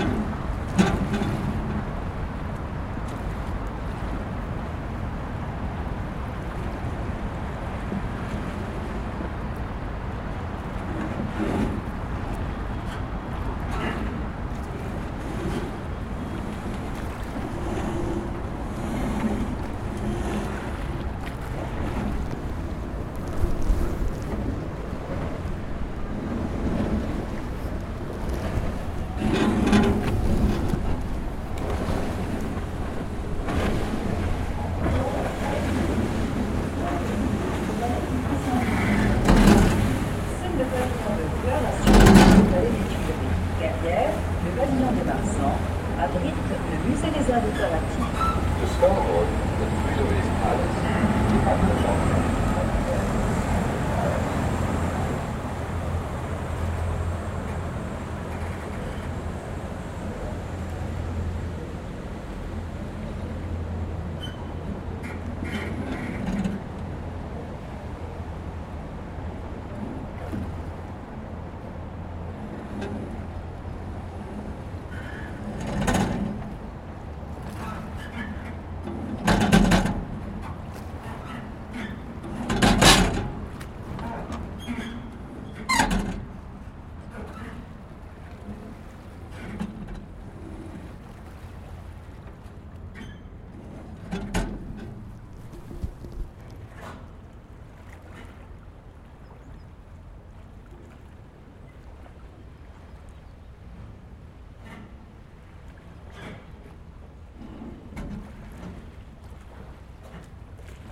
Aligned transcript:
you. 0.00 0.30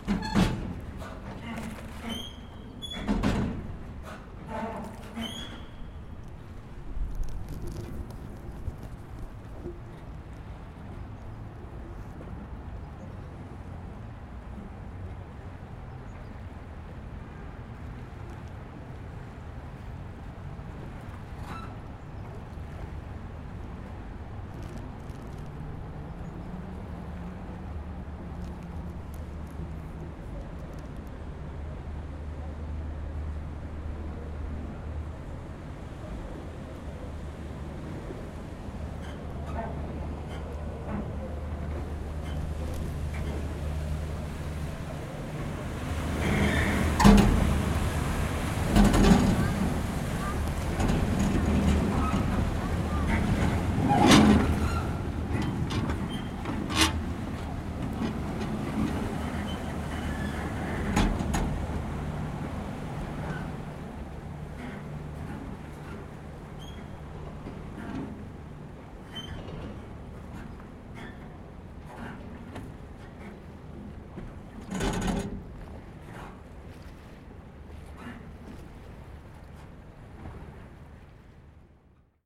you 0.08 0.37